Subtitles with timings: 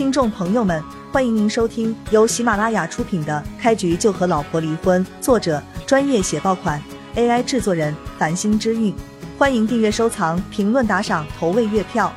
[0.00, 6.82] 听众朋友们，欢迎您收听由喜马拉雅出品的《开局就和老婆离婚》，作者专业写爆款
[7.16, 8.96] ，AI 制作人繁星之韵。
[9.38, 12.10] 欢迎订阅、收藏、评论、打赏、投喂月票。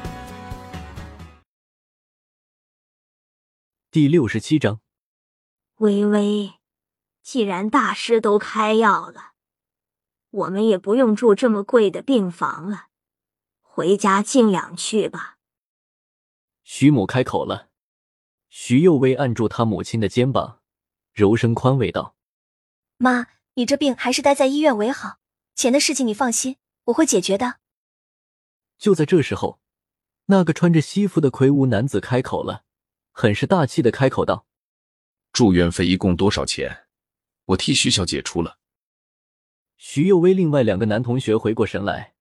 [3.91, 4.79] 第六十七章，
[5.79, 6.53] 微微，
[7.21, 9.33] 既然大师都开药了，
[10.29, 12.85] 我们也不用住这么贵的病房了，
[13.61, 15.35] 回家静养去吧。
[16.63, 17.72] 徐母开口了。
[18.55, 20.59] 徐幼薇按住他母亲的肩膀，
[21.11, 22.15] 柔声宽慰道
[22.97, 25.17] ：“妈，你这病还是待在医院为好。
[25.55, 27.55] 钱的事情你放心，我会解决的。”
[28.77, 29.59] 就在这时候，
[30.25, 32.63] 那个穿着西服的魁梧男子开口了，
[33.11, 34.45] 很是大气的开口道
[35.33, 36.85] ：“住院费一共多少钱？
[37.45, 38.59] 我替徐小姐出了。”
[39.77, 42.13] 徐幼薇另外两个男同学回过神来，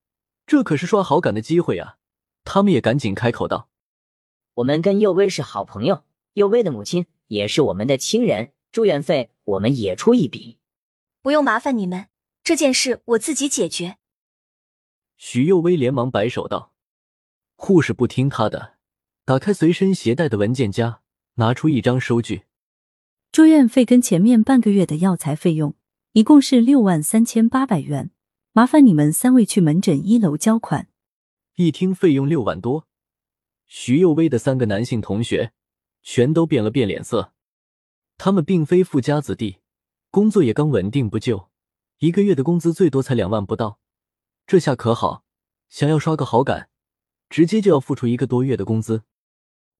[0.46, 1.98] 这可是刷好感的机会啊！
[2.42, 3.68] 他们也赶紧开口道
[4.54, 10.58] ：“我们跟幼薇是好朋友。”幼薇的母亲也是我们的亲人，住院费我们也出一笔，
[11.20, 12.06] 不用麻烦你们，
[12.42, 13.98] 这件事我自己解决。
[15.16, 16.72] 许幼薇连忙摆手道
[17.54, 18.76] ：“护士不听他的，
[19.24, 21.00] 打开随身携带的文件夹，
[21.34, 22.42] 拿出一张收据。
[23.30, 25.74] 住院费跟前面半个月的药材费用
[26.12, 28.10] 一共是六万三千八百元，
[28.52, 30.88] 麻烦你们三位去门诊一楼交款。”
[31.56, 32.88] 一听费用六万多，
[33.66, 35.52] 徐幼薇的三个男性同学。
[36.02, 37.32] 全都变了变脸色，
[38.18, 39.58] 他们并非富家子弟，
[40.10, 41.50] 工作也刚稳定不久，
[41.98, 43.78] 一个月的工资最多才两万不到，
[44.46, 45.24] 这下可好，
[45.68, 46.68] 想要刷个好感，
[47.30, 49.04] 直接就要付出一个多月的工资。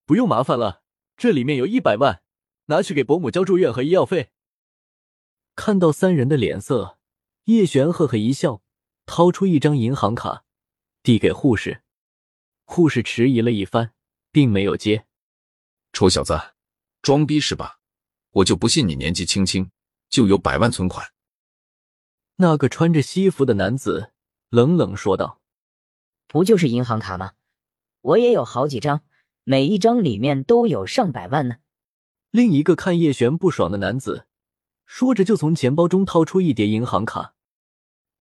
[0.07, 0.83] 不用麻烦了，
[1.17, 2.23] 这里面有一百万，
[2.67, 4.31] 拿去给伯母交住院和医药费。
[5.55, 6.99] 看到三人的脸色，
[7.45, 8.63] 叶璇呵呵一笑，
[9.05, 10.45] 掏出一张银行卡，
[11.03, 11.83] 递给护士。
[12.65, 13.93] 护士迟疑了一番，
[14.31, 15.07] 并没有接。
[15.93, 16.41] 臭小子，
[17.03, 17.79] 装逼是吧？
[18.31, 19.71] 我就不信你年纪轻轻
[20.09, 21.13] 就有百万存款。
[22.37, 24.13] 那个穿着西服的男子
[24.49, 25.43] 冷冷说道
[26.27, 27.33] ：“不就是银行卡吗？
[28.01, 29.03] 我也有好几张，
[29.45, 31.57] 每一张里面都有上百万呢。”
[32.33, 34.27] 另一个看叶璇不爽的男子
[34.87, 37.35] 说着，就从钱包中掏出一叠银行卡。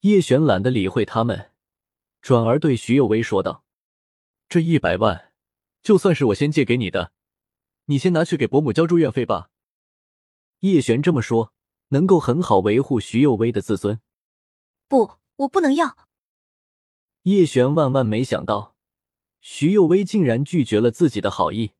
[0.02, 1.52] 叶璇懒得理会他们，
[2.22, 3.64] 转而对徐有为说道
[4.50, 5.32] ：“这一百万，
[5.82, 7.14] 就算是我先借给你的。”
[7.92, 9.50] 你先拿去给伯母交住院费吧。
[10.60, 11.52] 叶璇这么说，
[11.90, 14.00] 能够很好维护徐幼薇的自尊。
[14.88, 15.98] 不，我不能要。
[17.24, 18.76] 叶璇万万没想到，
[19.42, 21.72] 徐幼薇竟然拒绝了自己的好意。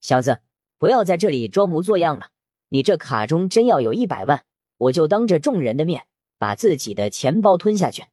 [0.00, 0.40] 小子，
[0.78, 2.30] 不要在这里装模作样了。
[2.68, 4.44] 你这卡中真要有一百万，
[4.76, 6.06] 我就当着众人的面
[6.38, 8.04] 把自己的钱包吞下去。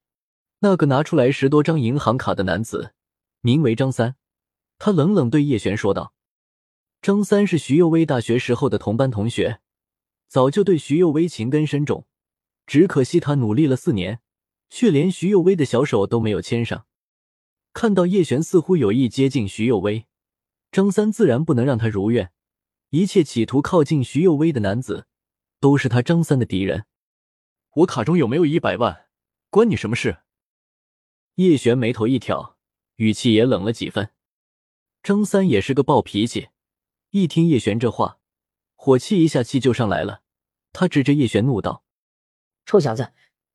[0.61, 2.95] 那个拿出来十多张银行卡的男子，
[3.41, 4.15] 名为张三，
[4.79, 6.15] 他冷冷对叶璇说道。
[7.01, 9.59] 张三是徐幼薇大学时候的同班同学，
[10.27, 12.05] 早就对徐幼薇情根深重。
[12.67, 14.21] 只可惜他努力了四年，
[14.69, 16.85] 却连徐幼薇的小手都没有牵上。
[17.73, 20.05] 看到叶璇似乎有意接近徐幼薇，
[20.71, 22.31] 张三自然不能让他如愿。
[22.91, 25.07] 一切企图靠近徐幼薇的男子，
[25.59, 26.85] 都是他张三的敌人。
[27.77, 29.07] 我卡中有没有一百万，
[29.49, 30.19] 关你什么事？
[31.35, 32.57] 叶璇眉头一挑，
[32.97, 34.11] 语气也冷了几分。
[35.01, 36.49] 张三也是个暴脾气。
[37.11, 38.19] 一听叶璇这话，
[38.75, 40.21] 火气一下气就上来了。
[40.71, 41.83] 他指着叶璇怒道
[42.65, 43.11] ：“臭小子，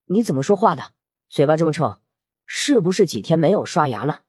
[0.06, 0.92] 你怎么说话的？
[1.30, 2.02] 嘴巴这么臭，
[2.44, 4.24] 是不是几天没有刷牙了？”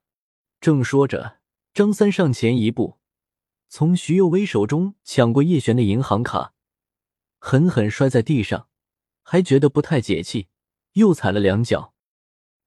[0.61, 1.39] 正说着，
[1.73, 2.99] 张三上前一步，
[3.67, 6.53] 从徐幼薇手中抢过叶璇的银行卡，
[7.37, 8.69] 狠狠摔在地上，
[9.23, 10.47] 还觉得不太解气，
[10.93, 11.93] 又踩了两脚。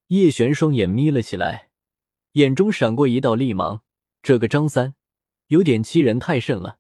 [0.09, 1.71] 叶璇双眼眯了起来，
[2.32, 3.82] 眼中闪过一道厉芒。
[4.22, 4.94] 这个张三。
[5.50, 6.78] 有点欺人太甚了，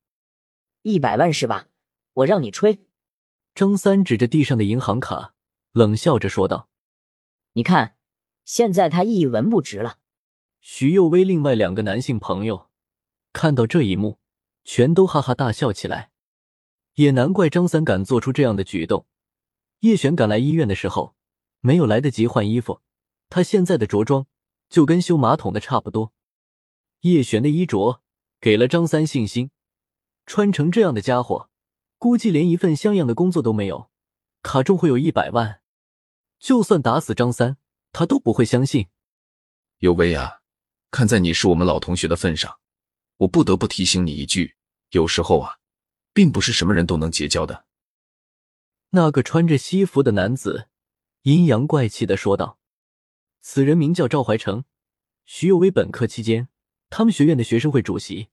[0.82, 1.66] 一百万是吧？
[2.12, 2.86] 我让你吹。
[3.52, 5.34] 张三指着地上的银行卡，
[5.72, 6.68] 冷笑着说道
[7.54, 7.96] ：“你看，
[8.44, 9.98] 现在他一文不值了。”
[10.62, 12.70] 徐幼威另外两个男性朋友
[13.32, 14.20] 看到这一幕，
[14.62, 16.12] 全都哈哈大笑起来。
[16.94, 19.04] 也难怪张三敢做出这样的举动。
[19.80, 21.16] 叶璇赶来医院的时候，
[21.58, 22.80] 没有来得及换衣服，
[23.28, 24.28] 他现在的着装
[24.68, 26.12] 就跟修马桶的差不多。
[27.00, 28.02] 叶璇的衣着。
[28.40, 29.50] 给了张三信心，
[30.24, 31.50] 穿成这样的家伙，
[31.98, 33.90] 估计连一份像样的工作都没有，
[34.42, 35.60] 卡中会有一百万，
[36.38, 37.58] 就算打死张三，
[37.92, 38.88] 他都不会相信。
[39.78, 40.40] 有为啊，
[40.90, 42.58] 看在你是我们老同学的份上，
[43.18, 44.56] 我不得不提醒你一句，
[44.92, 45.58] 有时候啊，
[46.14, 47.66] 并不是什么人都能结交的。
[48.90, 50.68] 那个穿着西服的男子
[51.22, 52.58] 阴阳怪气的说道
[53.40, 54.64] ：“此人名叫赵怀成，
[55.26, 56.48] 徐有为本科期间。”
[56.90, 58.28] 他们学院的学生会主席，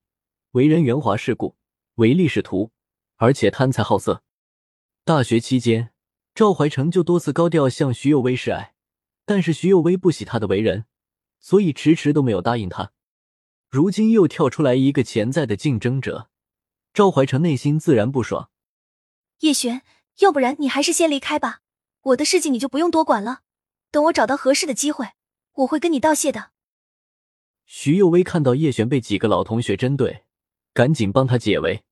[0.51, 1.55] 为人圆滑世故，
[1.95, 2.71] 唯利是图，
[3.17, 4.23] 而且贪财好色。
[5.05, 5.93] 大学期间，
[6.33, 8.73] 赵怀成就多次高调向徐有为示爱，
[9.25, 10.85] 但是徐有为不喜他的为人，
[11.39, 12.91] 所以迟迟都没有答应他。
[13.69, 16.29] 如今又跳出来一个潜在的竞争者，
[16.93, 18.49] 赵怀成内心自然不爽。
[19.41, 19.83] 叶璇，
[20.17, 21.59] 要不然你还是先离开吧，
[22.01, 23.41] 我的事情你就不用多管了。
[23.91, 25.09] 等我找到合适的机会，
[25.53, 26.51] 我会跟你道谢的。
[27.69, 30.23] 徐幼薇看到叶璇被几个老同学针对，
[30.73, 31.83] 赶紧帮他解围。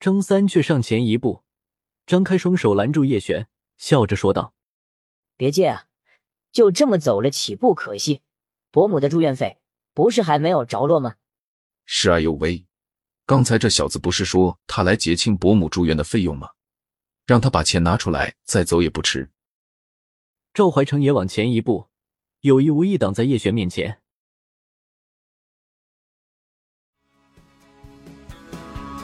[0.00, 1.42] 张三却上前一步，
[2.06, 3.46] 张开双手拦住叶璇，
[3.76, 4.54] 笑着说道
[5.36, 5.88] ：“别介啊，
[6.50, 8.22] 就这么走了，岂不可惜？
[8.70, 9.58] 伯母的住院费
[9.92, 11.16] 不是还没有着落吗？”
[11.84, 12.64] 是啊，有为，
[13.26, 16.48] 刚才这小子不是说他来结清伯母住院的费用吗？
[17.26, 19.30] 让他把钱拿出来，再走也不迟。
[20.54, 21.90] 赵怀成也往前一步，
[22.40, 24.00] 有意无意挡在叶璇面前。